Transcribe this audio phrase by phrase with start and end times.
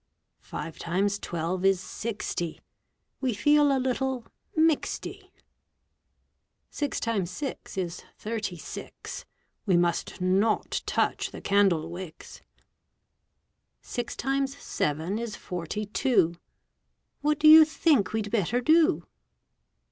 [0.39, 2.59] Five times twelve is sixty.
[3.19, 5.29] We feel a little mixed y.
[6.71, 9.25] Six times six is thirty six.
[9.67, 12.41] We must not touch the candle wicks.
[13.83, 16.33] Six times seven is forty two.
[17.21, 19.05] What do you think we'd better do?